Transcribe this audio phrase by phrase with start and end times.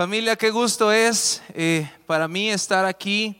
[0.00, 3.39] Familia, qué gusto es eh, para mí estar aquí.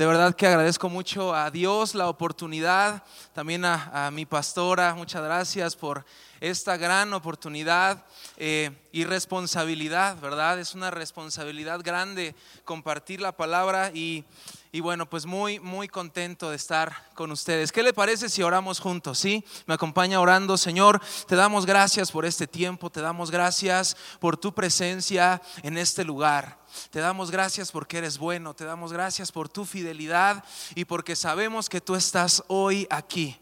[0.00, 3.02] De verdad que agradezco mucho a Dios la oportunidad,
[3.34, 6.06] también a, mi pastora, muchas gracias por
[6.40, 8.06] esta gran oportunidad
[8.38, 10.58] eh, y responsabilidad, ¿verdad?
[10.58, 12.34] Es una responsabilidad grande
[12.64, 14.24] compartir la palabra y
[14.72, 17.72] y bueno, pues muy, muy contento de estar con ustedes.
[17.72, 19.18] ¿Qué le parece si oramos juntos?
[19.18, 19.44] ¿Sí?
[19.66, 21.00] Me acompaña orando, Señor.
[21.26, 26.59] Te damos gracias por este tiempo, te damos gracias por tu presencia en este lugar.
[26.90, 31.68] Te damos gracias porque eres bueno, te damos gracias por tu fidelidad y porque sabemos
[31.68, 33.38] que tú estás hoy aquí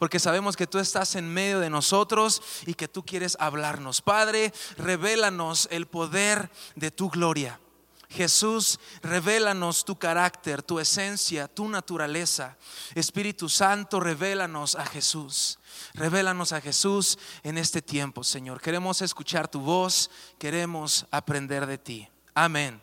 [0.00, 4.00] porque sabemos que tú estás en medio de nosotros y que tú quieres hablarnos.
[4.00, 7.60] Padre, revélanos el poder de tu gloria.
[8.08, 12.56] Jesús, revélanos tu carácter, tu esencia, tu naturaleza.
[12.94, 15.58] Espíritu Santo, revélanos a Jesús.
[15.94, 18.60] Revélanos a Jesús en este tiempo, Señor.
[18.60, 22.08] Queremos escuchar tu voz, queremos aprender de ti.
[22.34, 22.80] Amén.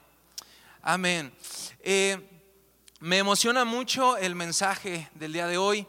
[0.81, 1.33] Amén.
[1.79, 2.17] Eh,
[2.99, 5.87] me emociona mucho el mensaje del día de hoy.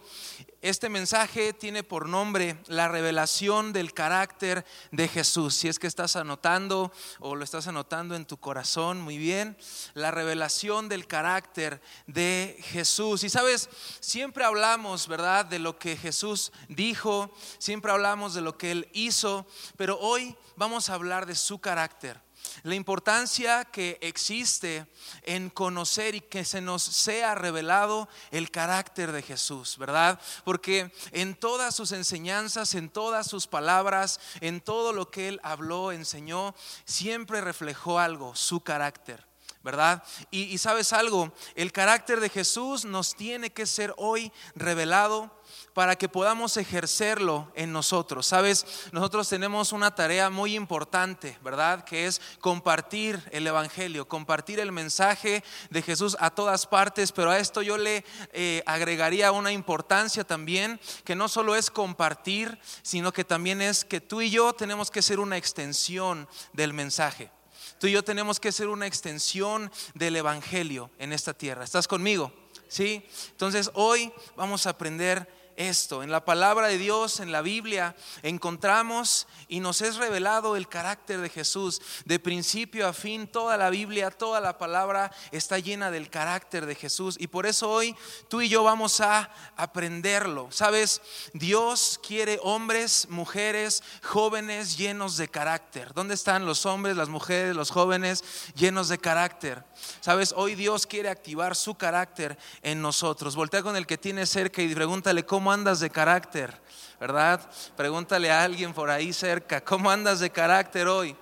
[0.62, 5.55] Este mensaje tiene por nombre la revelación del carácter de Jesús.
[5.55, 9.56] Si es que estás anotando o lo estás anotando en tu corazón, muy bien.
[9.94, 13.24] La revelación del carácter de Jesús.
[13.24, 18.70] Y sabes, siempre hablamos, ¿verdad?, de lo que Jesús dijo, siempre hablamos de lo que
[18.70, 19.46] Él hizo,
[19.77, 22.27] pero hoy vamos a hablar de su carácter
[22.62, 24.86] la importancia que existe
[25.22, 30.20] en conocer y que se nos sea revelado el carácter de Jesús, ¿verdad?
[30.45, 35.92] Porque en todas sus enseñanzas, en todas sus palabras, en todo lo que él habló,
[35.92, 39.27] enseñó, siempre reflejó algo, su carácter.
[39.62, 40.02] ¿verdad?
[40.30, 45.38] Y, sabes algo, el carácter de Jesús nos tiene que ser hoy revelado
[45.78, 48.26] para que podamos ejercerlo en nosotros.
[48.26, 51.84] Sabes, nosotros tenemos una tarea muy importante, ¿verdad?
[51.84, 57.38] Que es compartir el Evangelio, compartir el mensaje de Jesús a todas partes, pero a
[57.38, 63.22] esto yo le eh, agregaría una importancia también, que no solo es compartir, sino que
[63.22, 67.30] también es que tú y yo tenemos que ser una extensión del mensaje.
[67.78, 71.62] Tú y yo tenemos que ser una extensión del Evangelio en esta tierra.
[71.62, 72.33] ¿Estás conmigo?
[72.67, 73.06] ¿Sí?
[73.30, 76.02] Entonces hoy vamos a aprender esto.
[76.02, 81.20] En la palabra de Dios, en la Biblia, encontramos y nos es revelado el carácter
[81.20, 81.83] de Jesús.
[82.05, 86.77] De principio a fin, toda la Biblia, toda la palabra está llena del carácter de
[86.77, 87.17] Jesús.
[87.18, 87.95] Y por eso hoy
[88.29, 90.48] tú y yo vamos a aprenderlo.
[90.51, 91.02] Sabes,
[91.35, 95.92] Dios quiere hombres, mujeres, jóvenes llenos de carácter.
[95.92, 98.23] ¿Dónde están los hombres, las mujeres, los jóvenes
[98.55, 99.64] llenos de carácter?
[100.01, 103.35] Sabes, hoy Dios quiere activar su carácter en nosotros.
[103.35, 106.55] Voltea con el que tiene cerca y pregúntale cómo andas de carácter?
[107.01, 107.41] ¿Verdad?
[107.77, 111.17] Pregúntale a alguien por ahí cerca, ¿cómo andas de carácter hoy?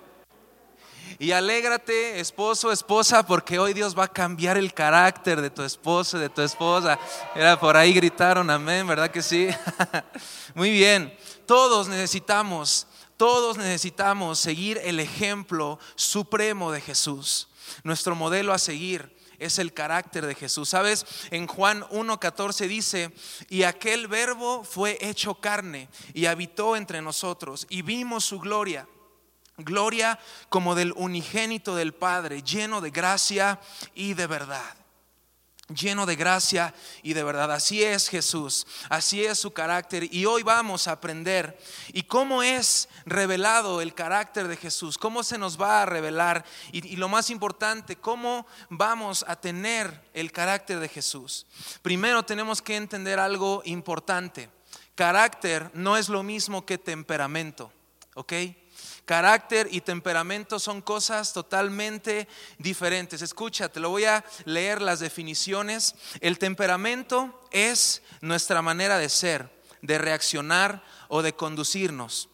[1.19, 6.19] Y alégrate, esposo, esposa, porque hoy Dios va a cambiar el carácter de tu esposo,
[6.19, 6.99] de tu esposa.
[7.35, 9.49] Era por ahí gritaron amén, ¿verdad que sí?
[10.55, 11.17] Muy bien.
[11.47, 17.49] Todos necesitamos, todos necesitamos seguir el ejemplo supremo de Jesús,
[17.83, 20.69] nuestro modelo a seguir es el carácter de Jesús.
[20.69, 21.07] ¿Sabes?
[21.31, 23.13] En Juan 1.14 dice,
[23.49, 28.89] y aquel verbo fue hecho carne y habitó entre nosotros y vimos su gloria.
[29.59, 33.59] Gloria como del unigénito del Padre, lleno de gracia
[33.95, 34.86] y de verdad
[35.69, 37.53] lleno de gracia y de verdad.
[37.53, 40.13] Así es Jesús, así es su carácter.
[40.13, 45.39] Y hoy vamos a aprender y cómo es revelado el carácter de Jesús, cómo se
[45.39, 50.89] nos va a revelar y, lo más importante, cómo vamos a tener el carácter de
[50.89, 51.47] Jesús.
[51.83, 54.51] Primero tenemos que entender algo importante.
[54.95, 57.71] Carácter no es lo mismo que temperamento,
[58.15, 58.33] ¿ok?
[59.07, 62.27] Carácter y temperamento son cosas totalmente
[62.59, 63.23] diferentes.
[63.23, 65.95] Escúchate, lo voy a leer las definiciones.
[66.21, 72.29] El temperamento es nuestra manera de ser, de reaccionar o de conducirnos.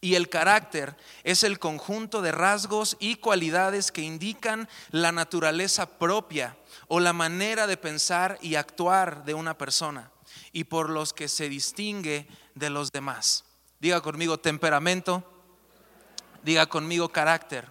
[0.00, 6.56] Y el carácter es el conjunto de rasgos y cualidades que indican la naturaleza propia
[6.86, 10.12] o la manera de pensar y actuar de una persona
[10.52, 13.44] y por los que se distingue de los demás.
[13.80, 15.35] Diga conmigo temperamento,
[16.46, 17.66] Diga conmigo carácter.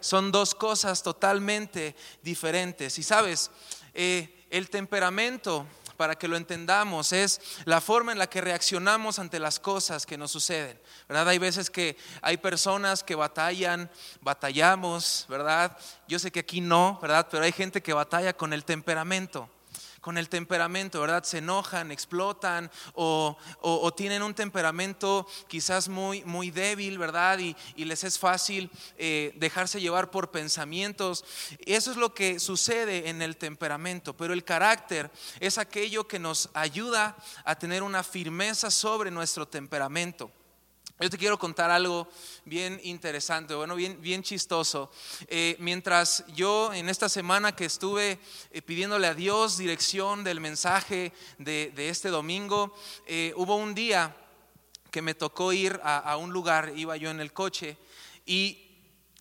[0.00, 2.98] Son dos cosas totalmente diferentes.
[2.98, 3.50] Y sabes,
[3.94, 5.66] eh, el temperamento,
[5.96, 10.18] para que lo entendamos, es la forma en la que reaccionamos ante las cosas que
[10.18, 10.78] nos suceden.
[11.08, 11.30] ¿Verdad?
[11.30, 13.90] Hay veces que hay personas que batallan,
[14.20, 15.74] batallamos, ¿verdad?
[16.06, 17.26] Yo sé que aquí no, ¿verdad?
[17.30, 19.48] Pero hay gente que batalla con el temperamento
[20.06, 21.24] con el temperamento, ¿verdad?
[21.24, 23.36] Se enojan, explotan o,
[23.96, 27.40] tienen un temperamento quizás muy, muy débil, ¿verdad?
[27.40, 31.24] Y, y les es fácil eh, dejarse llevar por pensamientos.
[31.58, 35.10] Eso es lo que sucede en el temperamento, pero el carácter
[35.40, 40.30] es aquello que nos ayuda a tener una firmeza sobre nuestro temperamento.
[40.98, 42.08] Yo te quiero contar algo
[42.46, 44.90] bien interesante, bueno, bien, bien chistoso.
[45.28, 48.18] Eh, mientras yo en esta semana que estuve
[48.50, 52.74] eh, pidiéndole a Dios dirección del mensaje de, este domingo,
[53.06, 54.16] eh, hubo un día
[54.90, 57.76] que me tocó ir a, un lugar, iba yo en el coche
[58.24, 58.65] y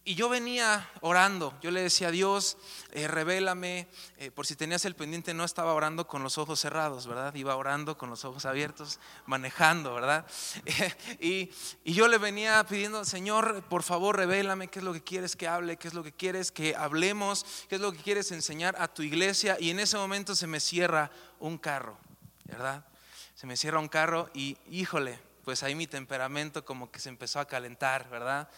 [0.07, 2.57] y yo venía orando, yo le decía a Dios,
[2.91, 3.87] eh, revélame,
[4.17, 7.33] eh, por si tenías el pendiente, no estaba orando con los ojos cerrados, ¿verdad?
[7.33, 10.27] Iba orando con los ojos abiertos, manejando, ¿verdad?
[11.19, 11.49] y,
[11.83, 15.47] y, yo le venía pidiendo, Señor, por favor, revélame qué es lo que quieres que
[15.47, 18.87] hable, qué es lo que quieres que hablemos, qué es lo que quieres enseñar a
[18.87, 19.57] tu iglesia.
[19.59, 21.09] Y en ese momento se me cierra
[21.39, 21.97] un carro,
[22.43, 22.85] ¿verdad?
[23.33, 27.39] Se me cierra un carro y, híjole, pues ahí mi temperamento como que se empezó
[27.39, 28.49] a calentar, ¿verdad?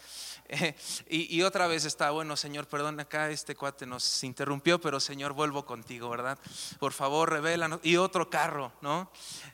[1.08, 5.66] y, otra vez está, bueno, Señor, perdón, acá este cuate nos interrumpió, pero Señor, vuelvo
[5.66, 6.38] contigo, ¿verdad?
[6.80, 9.12] Por favor, revela Y otro carro, ¿no?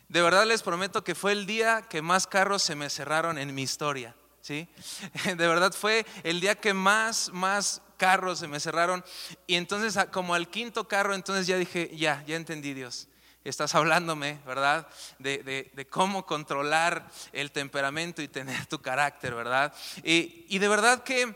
[0.09, 3.53] De verdad les prometo que fue el día que más carros se me cerraron en
[3.53, 4.69] mi historia, ¿sí?
[5.25, 9.05] De verdad fue el día que más, más carros se me cerraron.
[9.49, 13.09] Y entonces, como al quinto carro, entonces ya dije, ya, ya entendí Dios
[13.45, 14.89] estás hablándome, ¿verdad?
[15.19, 19.73] De, cómo controlar el temperamento y tener tu carácter, ¿verdad?
[20.03, 21.35] Y, y de verdad que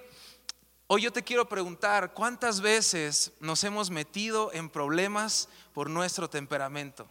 [0.87, 7.08] hoy yo te quiero preguntar, ¿cuántas veces nos hemos metido en problemas por nuestro temperamento?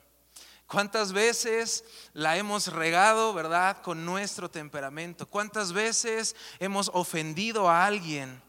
[0.68, 5.26] ¿Cuántas veces la hemos regado, verdad, con nuestro temperamento?
[5.26, 8.42] ¿Cuántas veces hemos ofendido a alguien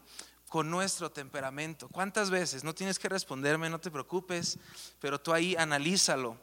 [0.49, 1.87] con nuestro temperamento.
[1.87, 2.63] ¿Cuántas veces?
[2.63, 4.57] No tienes que responderme, no te preocupes,
[4.99, 6.37] pero tú ahí analízalo.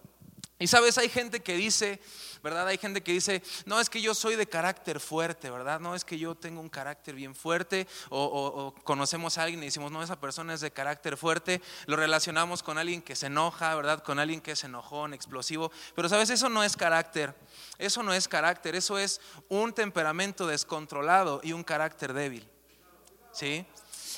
[0.58, 2.00] Y sabes, hay gente que dice,
[2.42, 2.66] ¿verdad?
[2.66, 5.80] Hay gente que dice, no, es que yo soy de carácter fuerte, ¿verdad?
[5.80, 7.86] No, es que yo tengo un carácter bien fuerte.
[8.08, 11.60] O, conocemos a alguien y decimos, no, esa persona es de carácter fuerte.
[11.84, 14.02] Lo relacionamos con alguien que se enoja, ¿verdad?
[14.02, 15.70] Con alguien que es enojón, explosivo.
[15.94, 17.34] Pero sabes, eso no es carácter.
[17.76, 18.76] Eso no es carácter.
[18.76, 19.20] Eso es
[19.50, 22.48] un temperamento descontrolado y un carácter débil.
[23.30, 23.66] ¿Sí?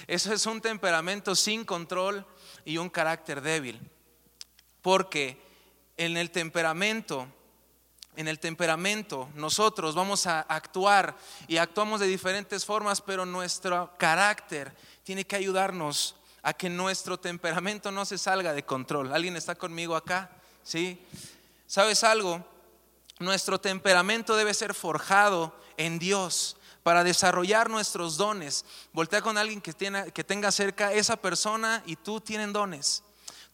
[0.06, 2.26] Eso es un temperamento sin control
[2.64, 3.80] y un carácter débil.
[4.82, 5.40] Porque
[5.96, 7.26] en el temperamento,
[8.16, 11.16] en el temperamento nosotros vamos a actuar
[11.46, 17.90] y actuamos de diferentes formas, pero nuestro carácter tiene que ayudarnos a que nuestro temperamento
[17.90, 19.12] no se salga de control.
[19.12, 20.30] ¿Alguien está conmigo acá?
[20.62, 21.04] ¿Sí?
[21.66, 22.46] ¿Sabes algo?
[23.18, 26.57] Nuestro temperamento debe ser forjado en Dios
[26.88, 28.64] para desarrollar nuestros dones.
[28.94, 33.04] Voltea con alguien que, que tenga cerca esa persona y tú tienen dones.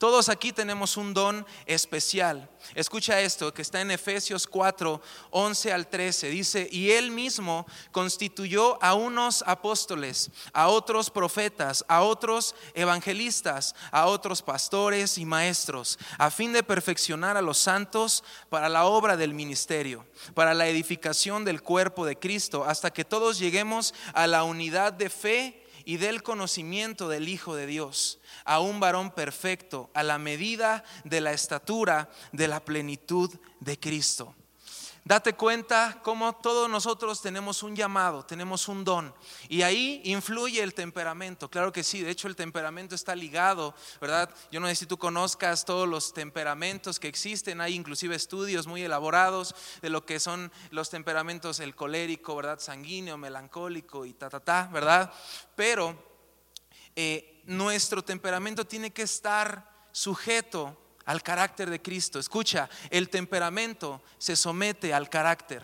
[0.04, 2.50] Todos aquí tenemos un don especial.
[2.74, 6.28] Escucha esto que está en Efesios 4, 11 al 13.
[6.28, 14.04] Dice, y él mismo constituyó a unos apóstoles, a otros profetas, a otros evangelistas, a
[14.04, 19.32] otros pastores y maestros, a fin de perfeccionar a los santos para la obra del
[19.32, 20.04] ministerio,
[20.34, 25.08] para la edificación del cuerpo de Cristo, hasta que todos lleguemos a la unidad de
[25.08, 30.84] fe y del conocimiento del Hijo de Dios, a un varón perfecto, a la medida
[31.04, 34.34] de la estatura de la plenitud de Cristo.
[35.06, 39.14] Date cuenta cómo todos nosotros tenemos un llamado, tenemos un don.
[39.50, 41.50] Y ahí influye el temperamento.
[41.50, 44.30] Claro que sí, de hecho el temperamento está ligado, ¿verdad?
[44.50, 47.60] Yo no sé si tú conozcas todos los temperamentos que existen.
[47.60, 52.58] Hay inclusive estudios muy elaborados de lo que son los temperamentos, el colérico, ¿verdad?
[52.58, 55.12] Sanguíneo, melancólico y ta, ta, ta, ¿verdad?
[55.54, 56.02] Pero
[56.96, 62.18] eh, nuestro temperamento tiene que estar sujeto al carácter de Cristo.
[62.18, 65.62] Escucha, el temperamento se somete al carácter.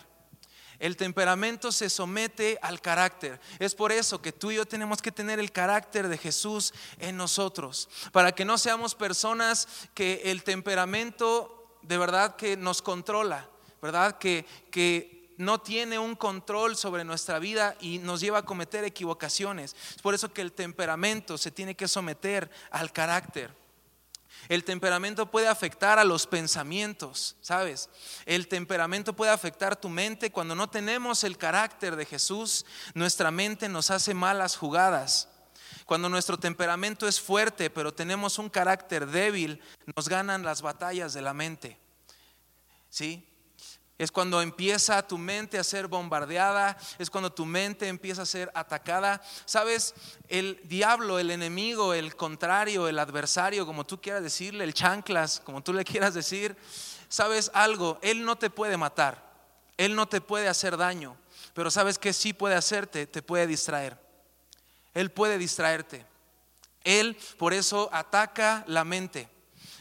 [0.81, 3.39] El temperamento se somete al carácter.
[3.59, 7.17] Es por eso que tú y yo tenemos que tener el carácter de Jesús en
[7.17, 13.47] nosotros, para que no seamos personas que el temperamento de verdad que nos controla,
[13.79, 14.17] ¿verdad?
[14.17, 19.75] Que, que no tiene un control sobre nuestra vida y nos lleva a cometer equivocaciones.
[19.95, 23.60] Es por eso que el temperamento se tiene que someter al carácter.
[24.49, 27.89] El temperamento puede afectar a los pensamientos, ¿sabes?
[28.25, 30.31] El temperamento puede afectar tu mente.
[30.31, 35.29] Cuando no tenemos el carácter de Jesús, nuestra mente nos hace malas jugadas.
[35.85, 39.61] Cuando nuestro temperamento es fuerte, pero tenemos un carácter débil,
[39.95, 41.77] nos ganan las batallas de la mente.
[42.89, 43.25] ¿Sí?
[44.01, 48.51] Es cuando empieza tu mente a ser bombardeada, es cuando tu mente empieza a ser
[48.55, 49.21] atacada.
[49.45, 49.93] Sabes,
[50.27, 55.61] el diablo, el enemigo, el contrario, el adversario, como tú quieras decirle, el chanclas, como
[55.61, 56.57] tú le quieras decir,
[57.09, 59.23] sabes algo, él no te puede matar,
[59.77, 61.15] él no te puede hacer daño,
[61.53, 63.99] pero sabes que sí puede hacerte, te puede distraer.
[64.95, 66.07] Él puede distraerte.
[66.83, 69.29] Él por eso ataca la mente.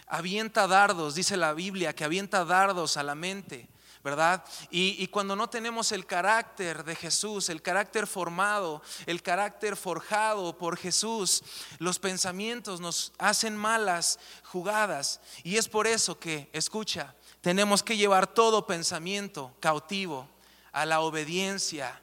[0.07, 3.71] Avienta dardos, dice la Biblia, que avienta dardos a la mente
[4.03, 4.43] ¿verdad?
[4.71, 10.77] Y, cuando no tenemos el carácter de Jesús, el carácter formado, el carácter forjado por
[10.79, 11.43] Jesús,
[11.79, 15.21] los pensamientos nos hacen malas jugadas.
[15.43, 20.29] Y es por eso que, escucha, tenemos que llevar todo pensamiento cautivo
[20.73, 22.01] a la obediencia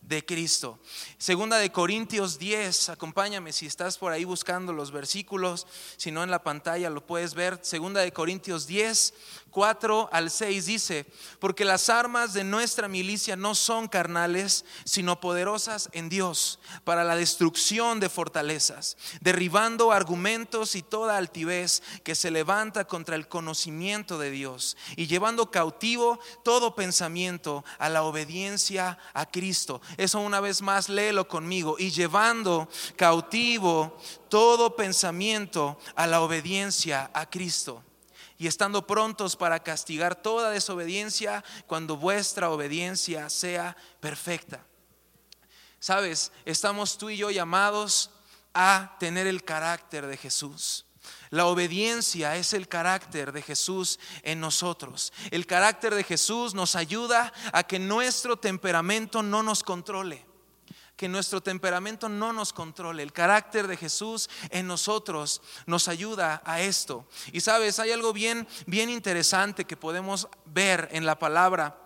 [0.00, 0.78] de Cristo.
[1.18, 6.30] Segunda de Corintios 10, acompáñame si estás por ahí buscando los versículos, si no en
[6.30, 7.58] la pantalla lo puedes ver.
[7.62, 9.12] Segunda de Corintios 10,
[9.50, 11.06] 4 al 6 dice,
[11.40, 17.16] porque las armas de nuestra milicia no son carnales, sino poderosas en Dios para la
[17.16, 24.30] destrucción de fortalezas, derribando argumentos y toda altivez que se levanta contra el conocimiento de
[24.30, 29.80] Dios y llevando cautivo todo pensamiento a la obediencia a Cristo.
[29.96, 33.96] Eso una vez más léelo conmigo y llevando cautivo
[34.28, 37.82] todo pensamiento a la obediencia a Cristo
[38.38, 44.64] y estando prontos para castigar toda desobediencia cuando vuestra obediencia sea perfecta.
[45.80, 48.10] Sabes, estamos tú y yo llamados
[48.54, 50.84] a tener el carácter de Jesús.
[51.30, 55.12] La obediencia es el carácter de Jesús en nosotros.
[55.30, 60.28] El carácter de Jesús nos ayuda a que nuestro temperamento no nos controle
[60.98, 63.04] que nuestro temperamento no nos controle.
[63.04, 67.06] El carácter de Jesús en nosotros nos ayuda a esto.
[67.32, 71.78] Y sabes, hay algo bien, bien interesante que podemos ver en la palabra.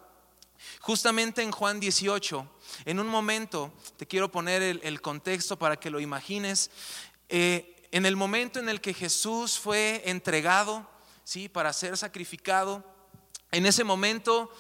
[0.80, 2.46] Justamente en Juan 18,
[2.87, 6.70] en un momento, te quiero poner el, contexto para que lo imagines.
[7.28, 10.88] Eh, en el momento en el que Jesús fue entregado,
[11.25, 11.49] ¿sí?
[11.49, 12.82] Para ser sacrificado,
[13.50, 14.50] en ese momento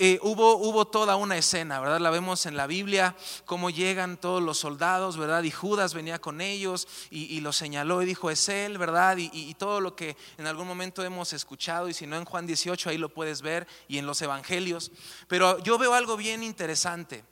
[0.00, 1.98] eh, hubo, hubo toda una escena, ¿verdad?
[1.98, 3.16] La vemos en la Biblia,
[3.46, 5.42] cómo llegan todos los soldados, ¿verdad?
[5.42, 9.16] Y Judas venía con ellos y, lo señaló y dijo, es él, ¿verdad?
[9.18, 12.90] Y, todo lo que en algún momento hemos escuchado, y si no en Juan 18,
[12.90, 14.92] ahí lo puedes ver, y en los evangelios.
[15.26, 17.24] Pero yo veo algo bien interesante,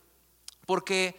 [0.66, 1.14] porque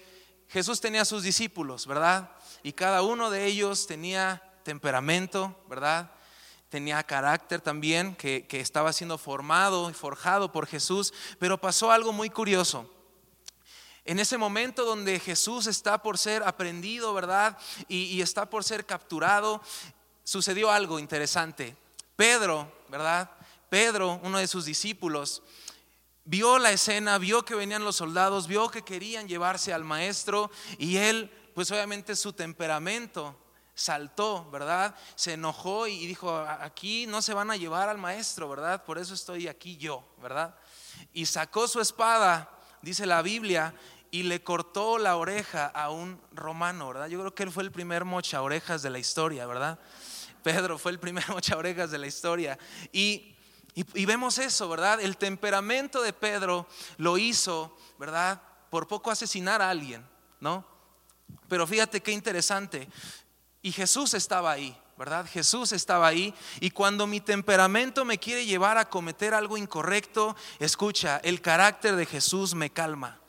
[0.49, 2.29] Jesús tenía sus discípulos, ¿verdad?
[2.67, 6.11] Y cada uno de ellos tenía temperamento, ¿verdad?
[6.67, 12.29] tenía carácter también, que, estaba siendo formado y forjado por Jesús, pero pasó algo muy
[12.29, 12.93] curioso.
[14.03, 17.57] En ese momento donde Jesús está por ser aprendido, ¿verdad?
[17.87, 19.61] Y, y, está por ser capturado,
[20.25, 21.73] sucedió algo interesante.
[22.17, 23.31] Pedro, ¿verdad?
[23.69, 25.41] Pedro, uno de sus discípulos,
[26.25, 30.97] vio la escena, vio que venían los soldados, vio que querían llevarse al maestro y
[30.97, 33.35] él, pues obviamente su temperamento
[33.73, 34.93] saltó, ¿verdad?
[35.15, 38.85] Se enojó y dijo, aquí no se van a llevar al maestro, ¿verdad?
[38.85, 40.53] Por eso estoy aquí yo, ¿verdad?
[41.13, 42.47] Y sacó su espada,
[42.83, 43.73] dice la Biblia,
[44.11, 47.07] y le cortó la oreja a un romano, ¿verdad?
[47.07, 49.79] Yo creo que él fue el primer mocha orejas de la historia, ¿verdad?
[50.43, 52.59] Pedro fue el primer mocha orejas de la historia.
[52.91, 53.35] Y,
[53.73, 55.01] y vemos eso, ¿verdad?
[55.01, 58.43] El temperamento de Pedro lo hizo, ¿verdad?
[58.69, 60.07] Por poco asesinar a alguien,
[60.39, 60.76] ¿no?
[61.47, 62.87] Pero fíjate qué interesante.
[63.61, 65.25] Y Jesús estaba ahí, ¿verdad?
[65.29, 66.33] Jesús estaba ahí.
[66.59, 72.05] Y cuando mi temperamento me quiere llevar a cometer algo incorrecto, escucha, el carácter de
[72.05, 73.19] Jesús me calma.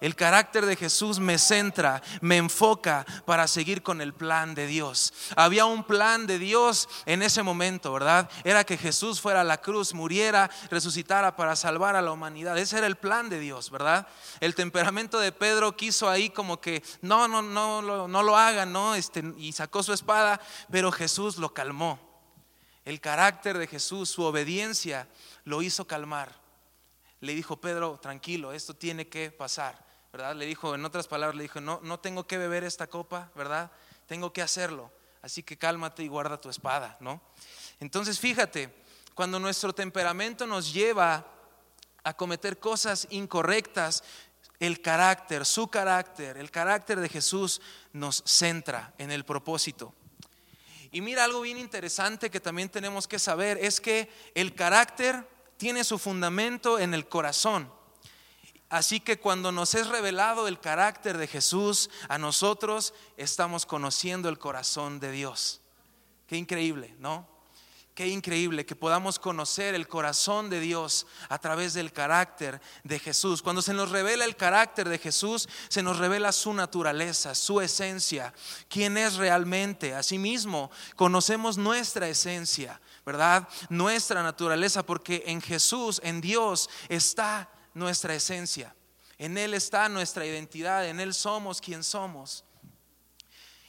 [0.00, 5.12] El carácter de Jesús me centra, me enfoca para seguir con el plan de Dios.
[5.34, 8.30] Había un plan de Dios en ese momento, ¿verdad?
[8.44, 12.56] Era que Jesús fuera a la cruz, muriera, resucitara para salvar a la humanidad.
[12.58, 14.06] Ese era el plan de Dios, ¿verdad?
[14.38, 18.94] El temperamento de Pedro quiso ahí como que no, no, no, no, lo hagan, ¿no?
[18.94, 20.40] Este, y sacó su espada,
[20.70, 21.98] pero Jesús lo calmó.
[22.84, 25.08] El carácter de Jesús, su obediencia,
[25.44, 26.40] lo hizo calmar.
[27.20, 29.87] Le dijo, Pedro, tranquilo, esto tiene que pasar.
[30.12, 30.34] ¿Verdad?
[30.34, 33.70] Le dijo, en otras palabras, le dijo, no, no tengo que beber esta copa, ¿verdad?
[34.06, 34.90] Tengo que hacerlo.
[35.22, 37.20] Así que cálmate y guarda tu espada, ¿no?
[37.80, 38.72] Entonces, fíjate,
[39.14, 41.26] cuando nuestro temperamento nos lleva
[42.04, 44.04] a cometer cosas incorrectas,
[44.60, 47.60] el carácter, su carácter, el carácter de Jesús
[47.92, 49.94] nos centra en el propósito.
[50.90, 55.84] Y mira algo bien interesante que también tenemos que saber, es que el carácter tiene
[55.84, 57.70] su fundamento en el corazón.
[58.70, 64.38] Así que cuando nos es revelado el carácter de Jesús a nosotros, estamos conociendo el
[64.38, 65.62] corazón de Dios.
[66.26, 67.26] Qué increíble, ¿no?
[67.94, 73.42] Qué increíble que podamos conocer el corazón de Dios a través del carácter de Jesús.
[73.42, 78.32] Cuando se nos revela el carácter de Jesús, se nos revela su naturaleza, su esencia,
[78.68, 79.94] quién es realmente.
[79.94, 83.48] Asimismo, conocemos nuestra esencia, ¿verdad?
[83.68, 88.74] Nuestra naturaleza, porque en Jesús, en Dios, está nuestra esencia.
[89.18, 92.44] En Él está nuestra identidad, en Él somos quien somos.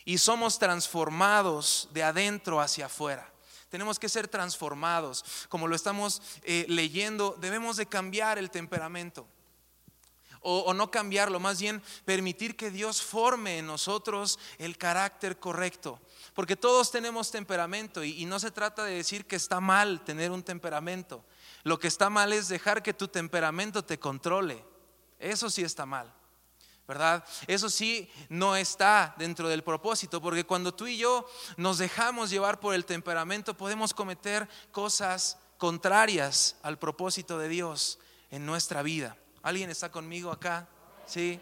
[0.06, 3.32] Y somos transformados de adentro hacia afuera.
[3.70, 5.24] Tenemos que ser transformados.
[5.48, 9.28] Como lo estamos eh, leyendo, debemos de cambiar el temperamento.
[10.42, 16.00] O, no cambiarlo, más bien permitir que Dios forme en nosotros el carácter correcto.
[16.34, 20.32] Porque todos tenemos temperamento y, y no se trata de decir que está mal tener
[20.32, 21.26] un temperamento.
[21.64, 24.66] Lo que está mal es dejar que tu temperamento te controle.
[25.20, 26.14] Eso sí está mal.
[26.90, 27.24] ¿verdad?
[27.46, 31.24] Eso sí no está dentro del propósito, porque cuando tú y yo
[31.56, 38.00] nos dejamos llevar por el temperamento, podemos cometer cosas contrarias al propósito de Dios
[38.32, 39.16] en nuestra vida.
[39.44, 40.68] ¿Alguien está conmigo acá?
[41.06, 41.40] Sí.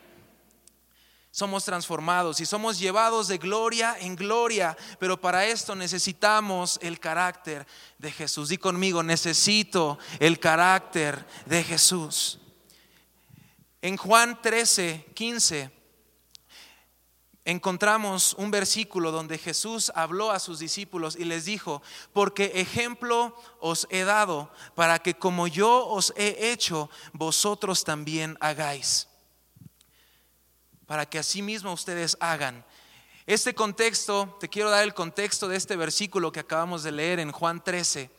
[1.31, 7.67] Somos transformados y somos llevados de gloria en gloria, pero para esto necesitamos el carácter
[7.97, 8.49] de Jesús.
[8.49, 12.39] Di conmigo, necesito el carácter de Jesús.
[13.81, 15.77] En Juan 13, 15
[17.47, 21.81] encontramos un versículo donde Jesús habló a sus discípulos y les dijo,
[22.11, 29.07] porque ejemplo os he dado para que como yo os he hecho, vosotros también hagáis.
[30.87, 32.65] Para que asimismo ustedes hagan.
[33.27, 37.31] Este contexto, te quiero dar el contexto de este versículo que acabamos de leer en
[37.31, 38.09] Juan 13.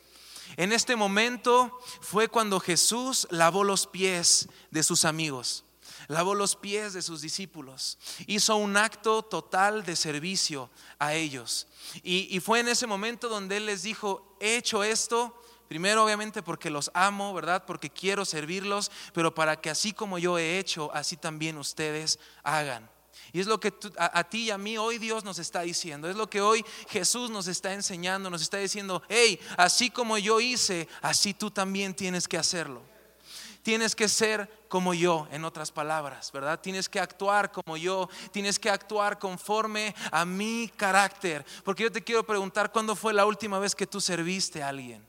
[0.57, 5.63] En este momento fue cuando Jesús lavó los pies de sus amigos,
[6.07, 7.97] lavó los pies de sus discípulos,
[8.27, 11.67] hizo un acto total de servicio a ellos.
[12.03, 16.69] Y, fue en ese momento donde Él les dijo, he hecho esto, primero obviamente porque
[16.69, 17.63] los amo, ¿verdad?
[17.65, 22.89] Porque quiero servirlos, pero para que así como yo he hecho, así también ustedes hagan.
[23.31, 26.09] Y es lo que a, ti y a mí hoy Dios nos está diciendo.
[26.09, 28.31] Es lo que hoy Jesús nos está enseñando.
[28.31, 32.81] Nos está diciendo, hey, así como yo hice, así tú también tienes que hacerlo.
[33.61, 36.59] Tienes que ser como yo, en otras palabras, ¿verdad?
[36.59, 41.45] Tienes que actuar como yo, tienes que actuar conforme a mi carácter.
[41.63, 45.05] Porque yo te quiero preguntar, ¿cuándo fue la última vez que tú serviste a alguien?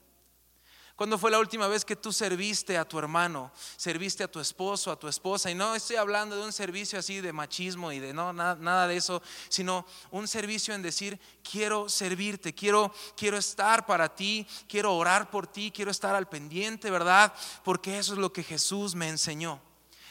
[1.01, 4.91] ¿Cuándo fue la última vez que tú serviste a tu hermano, serviste a tu esposo,
[4.91, 5.49] a tu esposa?
[5.49, 8.97] Y no estoy hablando de un servicio así de machismo y de no, nada, de
[8.97, 15.31] eso, sino un servicio en decir, quiero servirte, quiero, quiero estar para ti, quiero orar
[15.31, 17.33] por ti, quiero estar al pendiente, ¿verdad?
[17.63, 19.59] Porque eso es lo que Jesús me enseñó.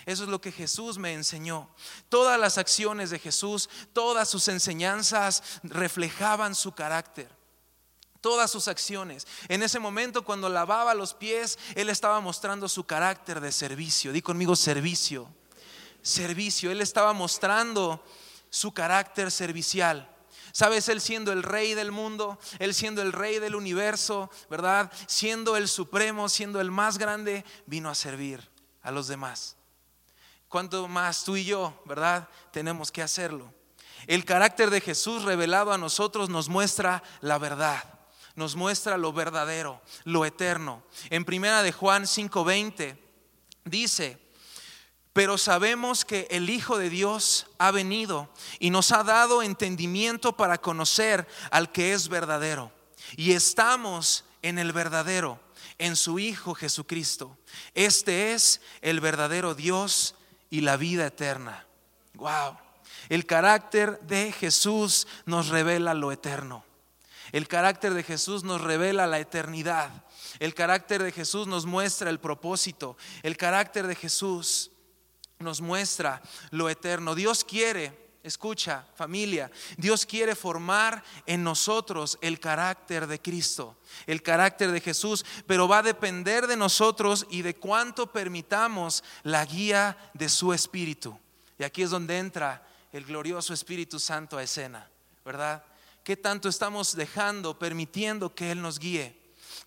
[0.07, 1.69] Eso es lo que Jesús me enseñó.
[2.09, 7.40] Todas las acciones de Jesús, todas sus enseñanzas reflejaban su carácter
[8.21, 9.27] todas sus acciones.
[9.49, 14.13] En ese momento cuando lavaba los pies, Él estaba mostrando su carácter de servicio.
[14.13, 15.29] Di conmigo servicio.
[16.03, 16.71] Servicio.
[16.71, 18.05] Él estaba mostrando
[18.49, 20.09] su carácter servicial.
[20.53, 24.91] Sabes, Él siendo el rey del mundo, Él siendo el rey del universo, ¿verdad?
[25.07, 28.49] Siendo el supremo, siendo el más grande, vino a servir
[28.83, 29.57] a los demás.
[30.49, 32.29] Cuanto más tú y yo, ¿verdad?
[32.51, 33.55] Tenemos que hacerlo.
[34.09, 38.00] El carácter de Jesús revelado a nosotros nos muestra la verdad
[38.41, 40.83] nos muestra lo verdadero, lo eterno.
[41.11, 42.97] En primera de Juan 5:20
[43.65, 44.19] dice,
[45.13, 50.59] pero sabemos que el Hijo de Dios ha venido y nos ha dado entendimiento para
[50.59, 52.73] conocer al que es verdadero.
[53.17, 55.39] Y estamos en el verdadero,
[55.79, 57.37] en su Hijo Jesucristo.
[57.75, 60.15] Este es el verdadero Dios
[60.49, 61.67] y la vida eterna.
[62.15, 62.57] Wow.
[63.11, 66.65] El carácter de Jesús nos revela lo eterno.
[67.33, 69.91] El carácter de Jesús nos revela la eternidad.
[70.39, 72.97] El carácter de Jesús nos muestra el propósito.
[73.23, 74.71] El carácter de Jesús
[75.39, 77.15] nos muestra lo eterno.
[77.15, 84.71] Dios quiere, escucha familia, Dios quiere formar en nosotros el carácter de Cristo, el carácter
[84.71, 90.29] de Jesús, pero va a depender de nosotros y de cuánto permitamos la guía de
[90.29, 91.19] su Espíritu.
[91.59, 94.89] Y aquí es donde entra el glorioso Espíritu Santo a escena,
[95.25, 95.63] ¿verdad?
[96.11, 99.17] ¿Qué tanto estamos dejando, permitiendo que Él nos guíe?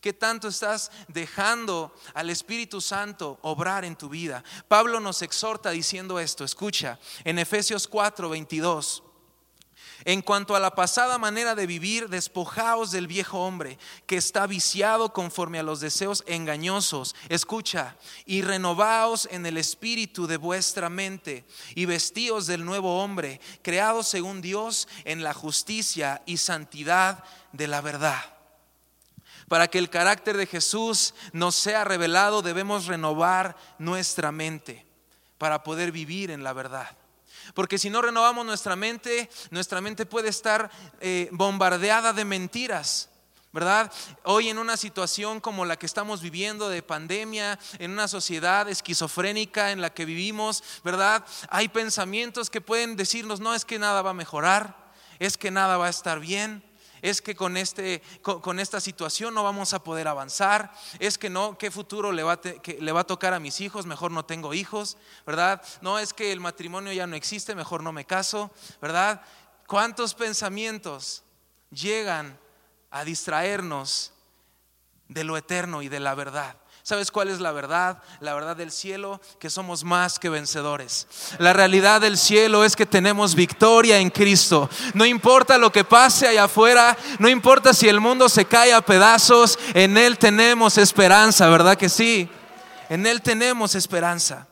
[0.02, 4.44] ¿Qué tanto estás dejando al Espíritu Santo obrar en tu vida?
[4.68, 9.04] Pablo nos exhorta diciendo esto, escucha, en Efesios 4, 22.
[10.06, 15.14] En cuanto a la pasada manera de vivir, despojaos del viejo hombre que está viciado
[15.14, 17.16] conforme a los deseos engañosos.
[17.30, 24.04] Escucha, y renovaos en el espíritu de vuestra mente y vestíos del nuevo hombre, creado
[24.04, 28.22] según Dios en la justicia y santidad de la verdad.
[29.48, 34.86] Para que el carácter de Jesús nos sea revelado, debemos renovar nuestra mente
[35.38, 36.90] para poder vivir en la verdad.
[37.54, 40.70] Porque si no renovamos nuestra mente, nuestra mente puede estar
[41.02, 43.10] eh, bombardeada de mentiras.
[43.54, 43.94] ¿verdad?
[44.24, 49.72] Hoy en una situación como la que estamos viviendo de pandemia, en una sociedad esquizofrénica
[49.72, 51.24] en la que vivimos, ¿verdad?
[51.50, 55.78] Hay pensamientos que pueden decirnos, no es que nada va a mejorar, es que nada
[55.78, 56.64] va a estar bien,
[57.04, 61.58] es que con, este, con, esta situación no vamos a poder avanzar, es que no,
[61.58, 63.86] ¿qué futuro le va, que le va a tocar a mis hijos?
[63.86, 65.62] Mejor no tengo hijos, ¿verdad?
[65.82, 69.22] No, es que el matrimonio ya no existe, mejor no me caso, ¿verdad?
[69.68, 71.24] ¿Cuántos pensamientos
[71.72, 72.40] llegan
[72.90, 74.14] a distraernos
[75.10, 76.56] de lo eterno y de la verdad?
[76.84, 78.04] ¿Sabes cuál es la verdad?
[78.20, 81.08] La verdad del cielo, que somos más que vencedores.
[81.40, 84.70] La realidad del cielo es que tenemos victoria en Cristo.
[84.94, 88.82] No importa lo que pase allá afuera, no importa si el mundo se cae a
[88.82, 92.30] pedazos, en Él tenemos esperanza, ¿verdad que sí?
[92.90, 94.46] En Él tenemos esperanza.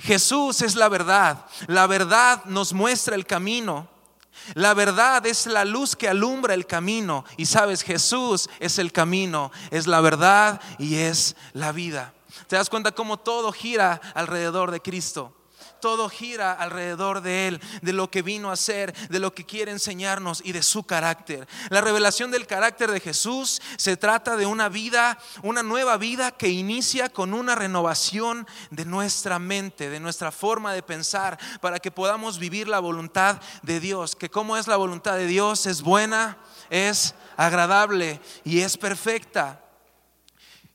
[0.00, 1.46] Jesús es la verdad.
[1.68, 3.88] La verdad nos muestra el camino.
[4.54, 7.24] La verdad es la luz que alumbra el camino.
[7.36, 12.14] Y sabes, Jesús es el camino, es la verdad y es la vida.
[12.46, 15.35] ¿Te das cuenta cómo todo gira alrededor de Cristo?
[15.86, 19.70] Todo gira alrededor de Él, de lo que vino a ser, de lo que quiere
[19.70, 21.46] enseñarnos y de su carácter.
[21.68, 26.48] La revelación del carácter de Jesús se trata de una vida, una nueva vida que
[26.48, 32.40] inicia con una renovación de nuestra mente, de nuestra forma de pensar, para que podamos
[32.40, 34.16] vivir la voluntad de Dios.
[34.16, 36.36] Que como es la voluntad de Dios, es buena,
[36.68, 39.62] es agradable y es perfecta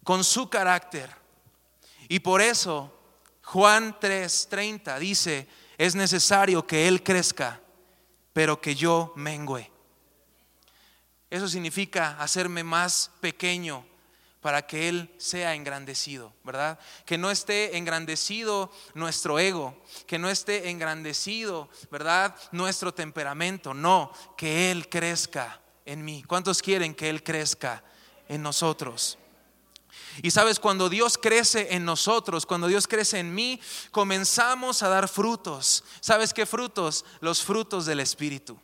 [0.05, 1.13] con su carácter.
[2.07, 3.00] Y por eso
[3.51, 5.45] Juan 3:30 dice,
[5.77, 7.59] es necesario que Él crezca,
[8.31, 9.69] pero que yo mengüe.
[11.29, 13.85] Eso significa hacerme más pequeño
[14.39, 16.79] para que Él sea engrandecido, ¿verdad?
[17.05, 22.33] Que no esté engrandecido nuestro ego, que no esté engrandecido, ¿verdad?
[22.53, 26.23] Nuestro temperamento, no, que Él crezca en mí.
[26.23, 27.83] ¿Cuántos quieren que Él crezca
[28.29, 29.17] en nosotros?
[30.21, 33.59] Y sabes, cuando Dios crece en nosotros, cuando Dios crece en mí,
[33.91, 35.83] comenzamos a dar frutos.
[35.99, 37.05] ¿Sabes qué frutos?
[37.21, 38.59] Los frutos del Espíritu.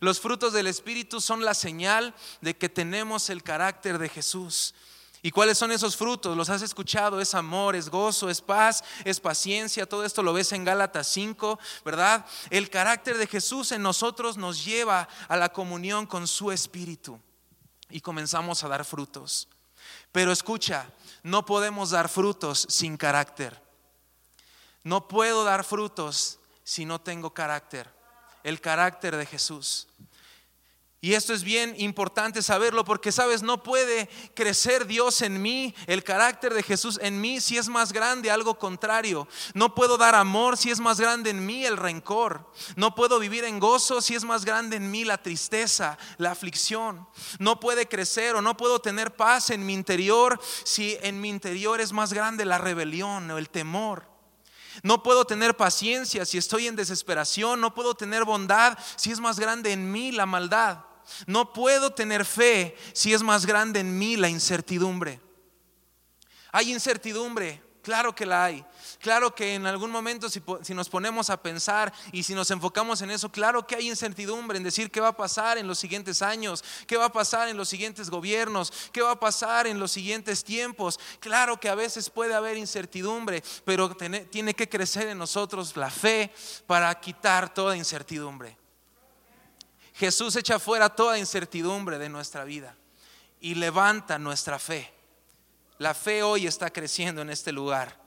[0.00, 4.74] Los frutos del Espíritu son la señal de que tenemos el carácter de Jesús.
[5.22, 6.36] ¿Y cuáles son esos frutos?
[6.36, 10.52] Los has escuchado, es amor, es gozo, es paz, es paciencia, todo esto lo ves
[10.52, 12.26] en Gálatas 5, ¿verdad?
[12.50, 17.18] El carácter de Jesús en nosotros nos lleva a la comunión con su Espíritu
[17.88, 19.48] y comenzamos a dar frutos.
[20.16, 20.90] Pero escucha,
[21.24, 23.60] no podemos dar frutos sin carácter.
[24.82, 27.92] No puedo dar frutos si no tengo carácter.
[28.42, 29.88] El carácter de Jesús.
[31.06, 36.02] Y esto es bien importante saberlo porque, sabes, no puede crecer Dios en mí, el
[36.02, 39.28] carácter de Jesús en mí si es más grande algo contrario.
[39.54, 42.50] No puedo dar amor si es más grande en mí el rencor.
[42.74, 47.06] No puedo vivir en gozo si es más grande en mí la tristeza, la aflicción.
[47.38, 51.80] No puede crecer o no puedo tener paz en mi interior si en mi interior
[51.80, 54.10] es más grande la rebelión o el temor.
[54.82, 57.60] No puedo tener paciencia si estoy en desesperación.
[57.60, 60.80] No puedo tener bondad si es más grande en mí la maldad.
[61.26, 65.20] No puedo tener fe si es más grande en mí la incertidumbre.
[66.52, 68.64] Hay incertidumbre, claro que la hay.
[68.98, 70.42] Claro que en algún momento si,
[70.74, 74.64] nos ponemos a pensar y si nos enfocamos en eso, claro que hay incertidumbre en
[74.64, 77.68] decir qué va a pasar en los siguientes años, qué va a pasar en los
[77.68, 80.98] siguientes gobiernos, qué va a pasar en los siguientes tiempos.
[81.20, 86.32] Claro que a veces puede haber incertidumbre, pero tiene que crecer en nosotros la fe
[86.66, 88.56] para quitar toda incertidumbre.
[89.96, 92.76] Jesús echa fuera toda incertidumbre de nuestra vida
[93.40, 94.92] y levanta nuestra fe.
[95.78, 97.98] La fe hoy está creciendo en este lugar.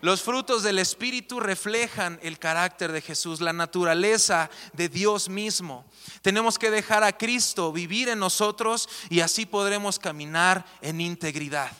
[0.00, 5.84] Los frutos del Espíritu reflejan el carácter de Jesús, la naturaleza de Dios mismo.
[6.22, 11.70] Tenemos que dejar a Cristo vivir en nosotros y así podremos caminar en integridad.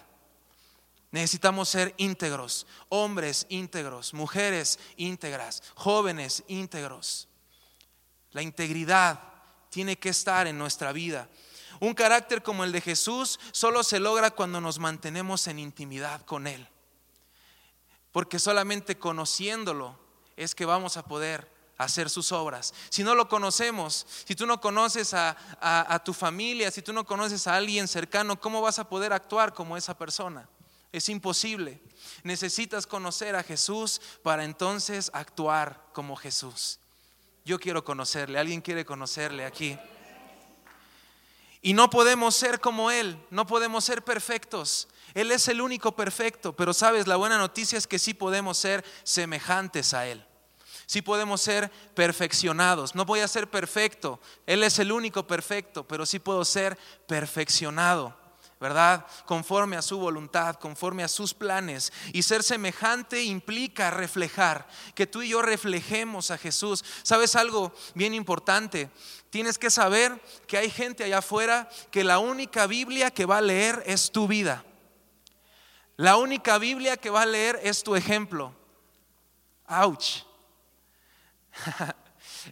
[1.10, 7.28] Necesitamos ser íntegros, hombres íntegros, mujeres íntegras, jóvenes íntegros.
[8.36, 9.18] La integridad
[9.70, 11.26] tiene que estar en nuestra vida.
[11.80, 16.46] Un carácter como el de Jesús solo se logra cuando nos mantenemos en intimidad con
[16.46, 16.68] Él.
[18.12, 19.98] Porque solamente conociéndolo
[20.36, 22.74] es que vamos a poder hacer sus obras.
[22.90, 27.46] Si no lo conocemos, si tú no conoces a, tu familia, si tú no conoces
[27.46, 30.46] a alguien cercano, ¿cómo vas a poder actuar como esa persona?
[30.92, 31.82] Es imposible.
[32.22, 36.80] Necesitas conocer a Jesús para entonces actuar como Jesús.
[37.46, 39.78] Yo quiero conocerle, alguien quiere conocerle aquí.
[41.62, 44.88] Y no podemos ser como Él, no podemos ser perfectos.
[45.14, 48.84] Él es el único perfecto, pero sabes, la buena noticia es que sí podemos ser
[49.04, 50.26] semejantes a Él.
[50.86, 52.96] Sí podemos ser perfeccionados.
[52.96, 58.25] No voy a ser perfecto, Él es el único perfecto, pero sí puedo ser perfeccionado.
[58.60, 59.06] ¿Verdad?
[59.26, 61.92] Conforme a su voluntad, conforme a sus planes.
[62.12, 66.84] Y ser semejante implica reflejar, que tú y yo reflejemos a Jesús.
[67.02, 68.90] ¿Sabes algo bien importante?
[69.30, 73.42] Tienes que saber que hay gente allá afuera que la única Biblia que va a
[73.42, 74.64] leer es tu vida.
[75.96, 78.54] La única Biblia que va a leer es tu ejemplo.
[79.68, 80.24] Ouch.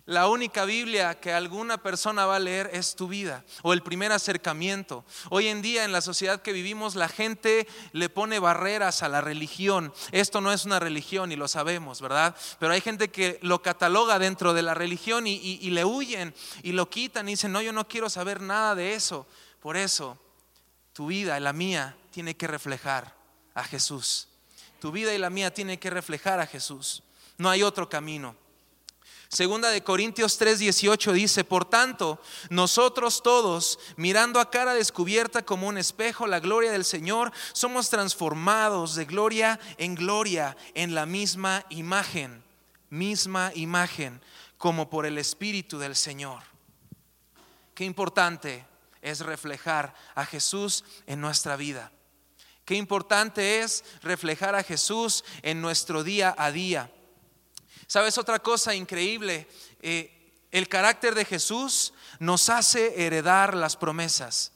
[0.06, 4.12] La única Biblia que alguna persona va a leer es tu vida o el primer
[4.12, 5.04] acercamiento.
[5.30, 9.20] Hoy en día en la sociedad que vivimos la gente le pone barreras a la
[9.20, 9.92] religión.
[10.12, 12.36] Esto no es una religión y lo sabemos, ¿verdad?
[12.58, 16.88] Pero hay gente que lo cataloga dentro de la religión y, le huyen y lo
[16.88, 19.26] quitan y dicen, no, yo no quiero saber nada de eso.
[19.60, 20.18] Por eso,
[20.92, 23.14] tu vida y la mía tiene que reflejar
[23.54, 24.28] a Jesús.
[24.80, 27.02] Tu vida y la mía tiene que reflejar a Jesús.
[27.38, 28.36] No hay otro camino.
[29.34, 32.20] Segunda de Corintios 3:18 dice, por tanto,
[32.50, 38.94] nosotros todos, mirando a cara descubierta como un espejo la gloria del Señor, somos transformados
[38.94, 42.44] de gloria en gloria en la misma imagen,
[42.90, 44.20] misma imagen,
[44.56, 46.44] como por el Espíritu del Señor.
[47.74, 48.64] Qué importante
[49.02, 51.90] es reflejar a Jesús en nuestra vida.
[52.64, 56.88] Qué importante es reflejar a Jesús en nuestro día a día.
[57.86, 59.46] ¿Sabes otra cosa increíble?
[59.82, 60.10] Eh,
[60.50, 64.52] el carácter de Jesús nos hace heredar las promesas.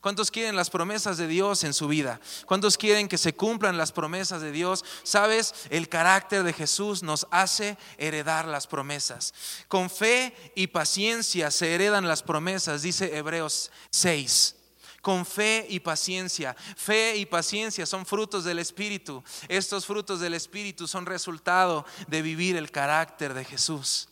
[0.00, 2.20] ¿Cuántos quieren las promesas de Dios en su vida?
[2.46, 4.84] ¿Cuántos quieren que se cumplan las promesas de Dios?
[5.04, 9.32] Sabes, el carácter de Jesús nos hace heredar las promesas.
[9.68, 14.56] Con fe y paciencia se heredan las promesas, dice Hebreos 6
[15.02, 16.56] con fe y paciencia.
[16.76, 19.22] Fe y paciencia son frutos del Espíritu.
[19.48, 24.08] Estos frutos del Espíritu son resultado de vivir el carácter de Jesús.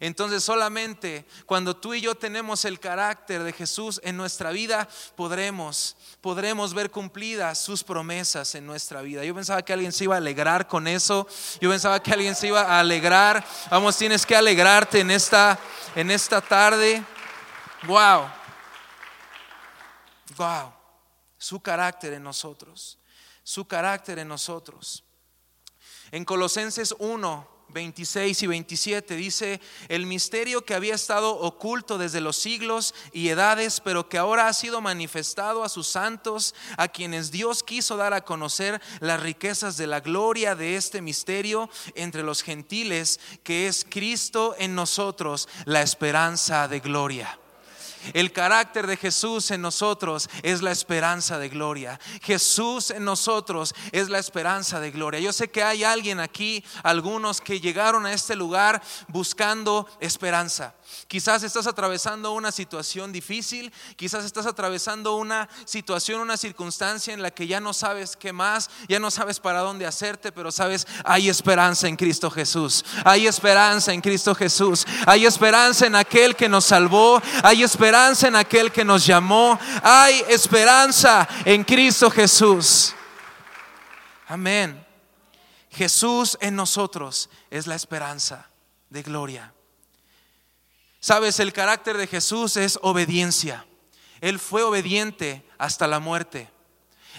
[0.00, 5.96] Entonces solamente cuando tú y yo tenemos el carácter de Jesús en nuestra vida, podremos,
[6.20, 9.24] podremos ver cumplidas sus promesas en nuestra vida.
[9.24, 11.26] Yo pensaba que alguien se iba a alegrar con eso.
[11.60, 13.44] Yo pensaba que alguien se iba a alegrar.
[13.70, 15.58] Vamos, tienes que alegrarte en esta,
[15.94, 17.02] en esta tarde.
[17.86, 18.43] Wow.
[20.36, 20.72] Wow,
[21.38, 22.98] su carácter en nosotros,
[23.42, 25.04] su carácter en nosotros.
[26.10, 32.36] En Colosenses 1, 26 y 27 dice, el misterio que había estado oculto desde los
[32.36, 37.62] siglos y edades, pero que ahora ha sido manifestado a sus santos, a quienes Dios
[37.62, 43.20] quiso dar a conocer las riquezas de la gloria de este misterio entre los gentiles,
[43.42, 47.38] que es Cristo en nosotros, la esperanza de gloria.
[48.12, 51.98] El carácter de Jesús en nosotros es la esperanza de gloria.
[52.22, 55.20] Jesús en nosotros es la esperanza de gloria.
[55.20, 60.74] Yo sé que hay alguien aquí, algunos que llegaron a este lugar buscando esperanza.
[61.08, 67.30] Quizás estás atravesando una situación difícil, quizás estás atravesando una situación, una circunstancia en la
[67.30, 71.28] que ya no sabes qué más, ya no sabes para dónde hacerte, pero sabes, hay
[71.28, 72.84] esperanza en Cristo Jesús.
[73.04, 74.86] Hay esperanza en Cristo Jesús.
[75.06, 77.20] Hay esperanza en aquel que nos salvó.
[77.42, 79.58] Hay esperanza en aquel que nos llamó.
[79.82, 82.94] Hay esperanza en Cristo Jesús.
[84.26, 84.84] Amén.
[85.70, 88.48] Jesús en nosotros es la esperanza
[88.90, 89.52] de gloria.
[91.04, 93.66] Sabes, el carácter de Jesús es obediencia.
[94.22, 96.50] Él fue obediente hasta la muerte.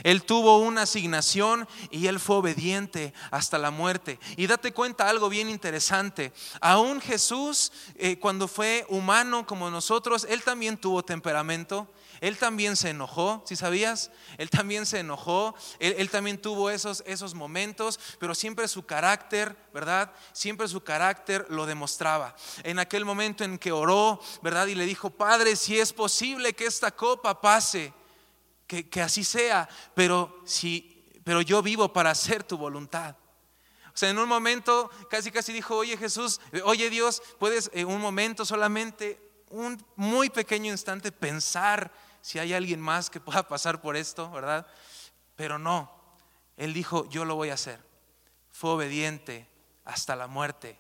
[0.02, 4.20] Él tuvo una asignación y él fue obediente hasta la muerte.
[4.38, 6.34] Y date cuenta algo bien interesante.
[6.62, 11.88] Aún Jesús, eh, cuando fue humano como nosotros, él también tuvo temperamento.
[12.22, 14.12] Él también se enojó, si sabías?
[14.38, 20.12] Él también se enojó, él, también tuvo esos, esos momentos, pero siempre su carácter, ¿verdad?
[20.34, 22.36] Siempre su carácter lo demostraba.
[22.64, 24.68] En aquel momento en que oró, ¿verdad?
[24.68, 27.94] Y le dijo, Padre, si es posible que esta copa pase,
[28.68, 33.16] que, que así sea, pero, si, pero yo vivo para hacer tu voluntad.
[33.96, 38.02] O sea, en un momento casi casi dijo, oye Jesús, oye Dios, puedes en un
[38.02, 39.25] momento solamente,
[39.56, 41.92] un muy pequeño instante pensar
[42.22, 44.68] si hay alguien más que pueda pasar por esto, ¿verdad?
[45.36, 45.92] Pero no,
[46.58, 47.80] él dijo, yo lo voy a hacer.
[48.52, 49.48] Fue obediente
[49.86, 50.80] hasta la muerte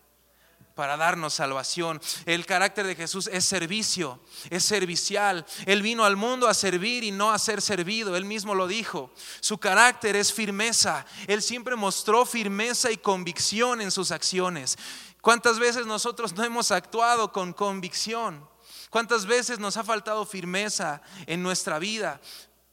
[0.75, 2.01] para darnos salvación.
[2.25, 5.45] El carácter de Jesús es servicio, es servicial.
[5.65, 8.17] Él vino al mundo a servir y no a ser servido.
[8.17, 9.11] Él mismo lo dijo.
[9.39, 11.05] Su carácter es firmeza.
[11.27, 14.77] Él siempre mostró firmeza y convicción en sus acciones.
[15.21, 18.54] ¿Cuántas veces nosotros no hemos actuado con convicción?
[18.95, 22.21] ¿Cuántas veces nos ha faltado firmeza en nuestra vida?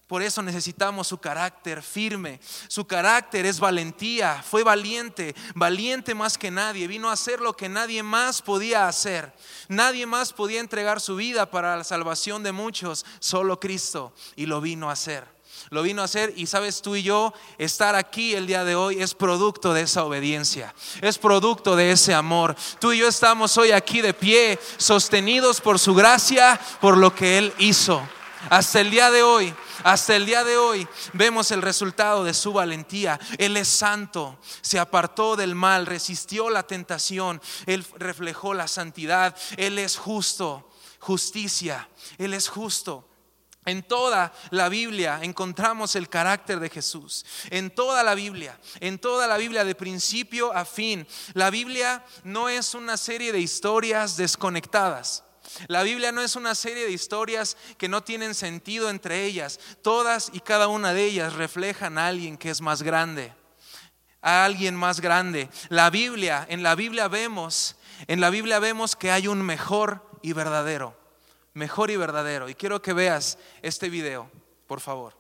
[0.06, 2.38] Por eso necesitamos su carácter firme.
[2.68, 4.40] Su carácter es valentía.
[4.48, 6.86] Fue valiente, valiente más que nadie.
[6.86, 9.32] Vino a hacer lo que nadie más podía hacer.
[9.66, 14.14] Nadie más podía entregar su vida para la salvación de muchos, solo Cristo.
[14.36, 15.26] Y lo vino a hacer.
[15.70, 19.02] Lo vino a hacer y sabes tú y yo, estar aquí el día de hoy
[19.02, 22.56] es producto de esa obediencia, es producto de ese amor.
[22.78, 27.38] Tú y yo estamos hoy aquí de pie, sostenidos por su gracia, por lo que
[27.38, 28.02] Él hizo.
[28.50, 32.52] Hasta el día de hoy hasta el día de hoy vemos el resultado de su
[32.52, 33.18] valentía.
[33.38, 39.78] Él es santo, se apartó del mal, resistió la tentación, Él reflejó la santidad, Él
[39.78, 40.70] es justo,
[41.00, 43.08] justicia, Él es justo.
[43.64, 47.24] En toda la Biblia encontramos el carácter de Jesús.
[47.50, 51.06] En toda la Biblia, en toda la Biblia de principio a fin.
[51.34, 55.22] La Biblia no es una serie de historias desconectadas.
[55.68, 59.60] La Biblia no es una serie de historias que no tienen sentido entre ellas.
[59.82, 63.32] Todas y cada una de ellas reflejan a alguien que es más grande,
[64.20, 65.48] a alguien más grande.
[65.68, 70.32] La Biblia, en la Biblia vemos, en la Biblia vemos que hay un mejor y
[70.32, 70.96] verdadero,
[71.54, 72.48] mejor y verdadero.
[72.48, 74.30] Y quiero que veas este video,
[74.66, 75.14] por favor.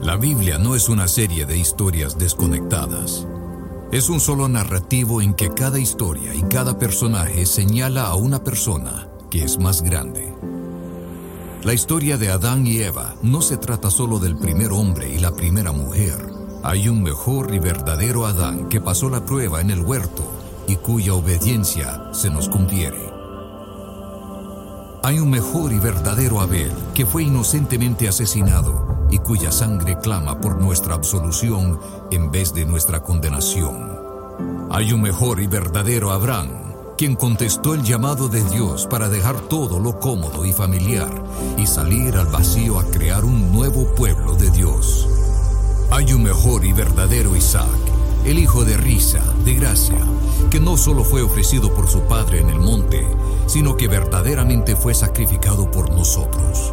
[0.00, 3.26] La Biblia no es una serie de historias desconectadas.
[3.92, 9.11] Es un solo narrativo en que cada historia y cada personaje señala a una persona
[9.32, 10.30] que es más grande.
[11.64, 15.32] La historia de Adán y Eva no se trata solo del primer hombre y la
[15.32, 16.18] primera mujer.
[16.62, 20.22] Hay un mejor y verdadero Adán que pasó la prueba en el huerto
[20.68, 23.10] y cuya obediencia se nos confiere.
[25.02, 30.60] Hay un mejor y verdadero Abel que fue inocentemente asesinado y cuya sangre clama por
[30.60, 33.98] nuestra absolución en vez de nuestra condenación.
[34.70, 36.71] Hay un mejor y verdadero Abraham
[37.02, 41.10] quien contestó el llamado de Dios para dejar todo lo cómodo y familiar
[41.58, 45.08] y salir al vacío a crear un nuevo pueblo de Dios.
[45.90, 47.66] Hay un mejor y verdadero Isaac,
[48.24, 49.98] el hijo de risa, de gracia,
[50.48, 53.04] que no solo fue ofrecido por su padre en el monte,
[53.46, 56.72] sino que verdaderamente fue sacrificado por nosotros.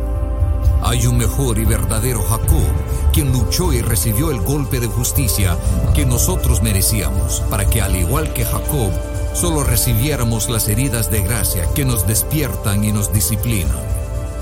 [0.84, 2.62] Hay un mejor y verdadero Jacob,
[3.12, 5.58] quien luchó y recibió el golpe de justicia
[5.96, 8.92] que nosotros merecíamos, para que al igual que Jacob,
[9.34, 13.78] solo recibiéramos las heridas de gracia que nos despiertan y nos disciplinan.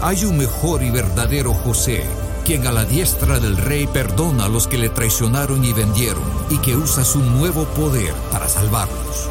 [0.01, 2.03] Hay un mejor y verdadero José,
[2.45, 6.57] quien a la diestra del rey perdona a los que le traicionaron y vendieron, y
[6.59, 9.29] que usa su nuevo poder para salvarlos.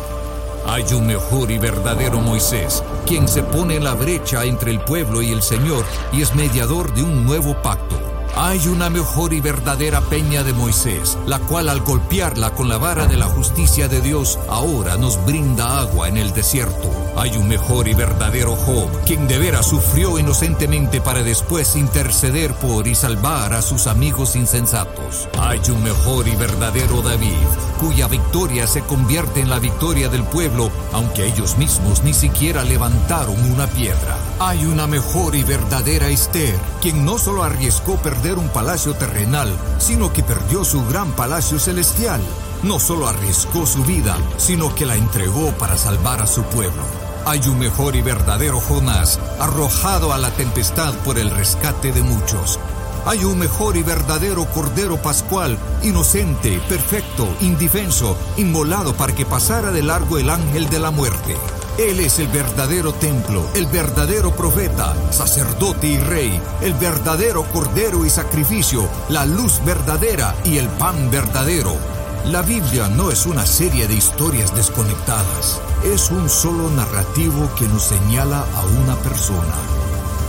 [0.67, 5.23] Hay un mejor y verdadero Moisés, quien se pone en la brecha entre el pueblo
[5.23, 7.96] y el Señor y es mediador de un nuevo pacto.
[8.39, 13.07] Hay una mejor y verdadera peña de Moisés, la cual al golpearla con la vara
[13.07, 16.91] de la justicia de Dios, ahora nos brinda agua en el desierto.
[17.17, 22.87] Hay un mejor y verdadero Job, quien de veras sufrió inocentemente para después interceder por
[22.87, 25.29] y salvar a sus amigos insensatos.
[25.41, 27.49] Hay un mejor y verdadero David,
[27.81, 33.41] cuya victoria se convierte en la victoria del pueblo, aunque ellos mismos ni siquiera levantaron
[33.51, 34.19] una piedra.
[34.39, 40.13] Hay una mejor y verdadera Esther, quien no solo arriesgó perder un palacio terrenal, sino
[40.13, 42.21] que perdió su gran palacio celestial.
[42.63, 46.83] No solo arriesgó su vida, sino que la entregó para salvar a su pueblo.
[47.25, 52.59] Hay un mejor y verdadero Jonás, arrojado a la tempestad por el rescate de muchos.
[53.07, 59.83] Hay un mejor y verdadero Cordero Pascual, inocente, perfecto, indefenso, inmolado para que pasara de
[59.83, 61.37] largo el ángel de la muerte.
[61.79, 68.09] Él es el verdadero templo, el verdadero profeta, sacerdote y rey, el verdadero cordero y
[68.09, 71.77] sacrificio, la luz verdadera y el pan verdadero.
[72.25, 77.83] La Biblia no es una serie de historias desconectadas, es un solo narrativo que nos
[77.83, 79.55] señala a una persona,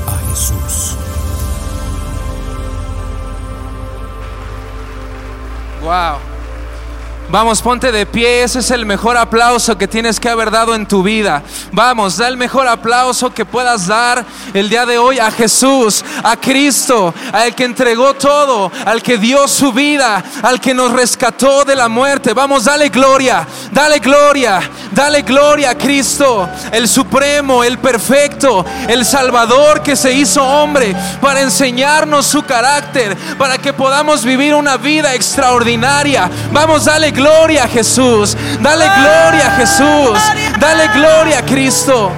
[0.06, 0.98] a Jesús.
[5.82, 6.37] Wow.
[7.30, 10.86] Vamos, ponte de pie, ese es el mejor aplauso que tienes que haber dado en
[10.86, 11.44] tu vida.
[11.74, 16.38] Vamos, da el mejor aplauso que puedas dar el día de hoy a Jesús, a
[16.38, 21.76] Cristo, al que entregó todo, al que dio su vida, al que nos rescató de
[21.76, 22.34] la muerte.
[22.34, 24.62] Vamos, dale gloria, dale gloria,
[24.94, 31.42] dale gloria a Cristo, el supremo, el perfecto, el Salvador que se hizo hombre para
[31.42, 36.32] enseñarnos su carácter, para que podamos vivir una vida extraordinaria.
[36.54, 38.38] Vamos, dale gloria a Jesús.
[38.62, 40.20] Dale gloria a Jesús.
[40.60, 42.12] Dale gloria a Cristo.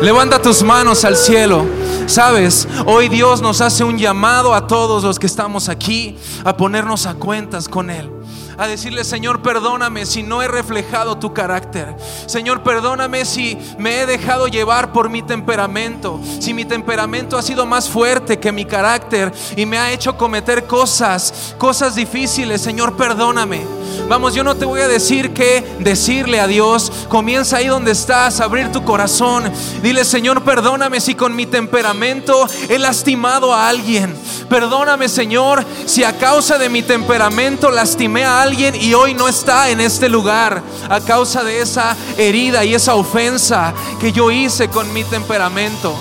[0.00, 1.66] Levanta tus manos al cielo.
[2.06, 7.06] Sabes, hoy Dios nos hace un llamado a todos los que estamos aquí a ponernos
[7.06, 8.21] a cuentas con Él
[8.56, 11.96] a decirle, Señor, perdóname si no he reflejado tu carácter.
[12.26, 17.66] Señor, perdóname si me he dejado llevar por mi temperamento, si mi temperamento ha sido
[17.66, 22.60] más fuerte que mi carácter y me ha hecho cometer cosas, cosas difíciles.
[22.60, 23.81] Señor, perdóname.
[24.12, 26.92] Vamos, yo no te voy a decir qué decirle a Dios.
[27.08, 29.50] Comienza ahí donde estás, abrir tu corazón.
[29.82, 34.14] Dile, Señor, perdóname si con mi temperamento he lastimado a alguien.
[34.50, 39.70] Perdóname, Señor, si a causa de mi temperamento lastimé a alguien y hoy no está
[39.70, 40.62] en este lugar.
[40.90, 45.96] A causa de esa herida y esa ofensa que yo hice con mi temperamento.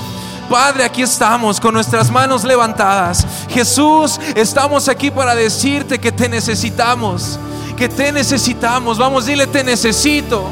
[0.49, 3.25] Padre, aquí estamos con nuestras manos levantadas.
[3.47, 7.39] Jesús, estamos aquí para decirte que te necesitamos
[7.73, 8.97] que te necesitamos.
[8.97, 10.49] Vamos, dile, te necesito.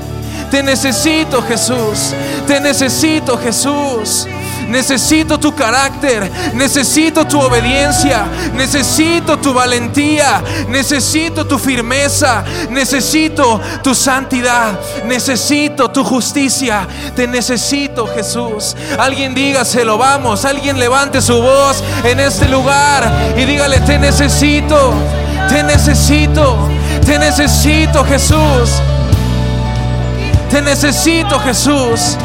[0.50, 2.14] Te necesito, Jesús.
[2.48, 4.28] Te necesito, Jesús.
[4.70, 14.80] Necesito tu carácter, necesito tu obediencia, necesito tu valentía, necesito tu firmeza, necesito tu santidad,
[15.06, 18.76] necesito tu justicia, te necesito Jesús.
[19.00, 24.94] Alguien dígaselo, vamos, alguien levante su voz en este lugar y dígale, te necesito,
[25.50, 26.79] te necesito.
[27.06, 28.82] Te necesito, Jesús.
[30.50, 32.18] Te necesito, Jesús.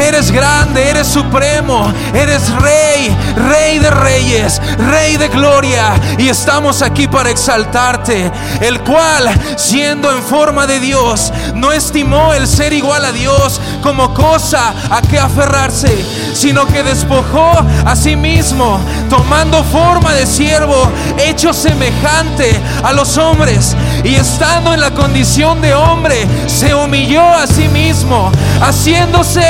[0.00, 3.16] Eres grande, eres supremo, eres rey,
[3.48, 5.94] rey de reyes, rey de gloria.
[6.18, 8.30] Y estamos aquí para exaltarte,
[8.60, 14.14] el cual, siendo en forma de Dios, no estimó el ser igual a Dios como
[14.14, 17.52] cosa a que aferrarse, sino que despojó
[17.84, 18.80] a sí mismo,
[19.10, 23.76] tomando forma de siervo, hecho semejante a los hombres.
[24.04, 28.30] Y estando en la condición de hombre, se humilló a sí mismo,
[28.60, 29.44] haciéndose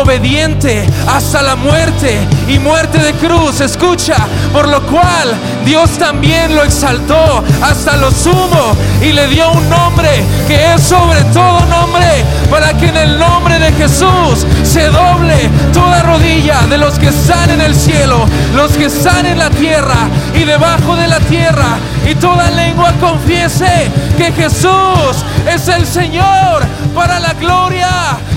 [0.00, 2.18] obediente hasta la muerte
[2.48, 3.60] y muerte de cruz.
[3.60, 4.16] Escucha,
[4.52, 5.34] por lo cual
[5.64, 11.22] Dios también lo exaltó hasta lo sumo y le dio un nombre que es sobre
[11.32, 16.98] todo nombre, para que en el nombre de Jesús se doble toda rodilla de los
[16.98, 21.20] que están en el cielo, los que están en la tierra y debajo de la
[21.20, 21.78] tierra,
[22.08, 26.62] y toda lengua confiese que Jesús es el Señor
[26.94, 27.88] para la gloria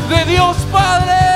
[0.09, 1.26] de Dios Padre.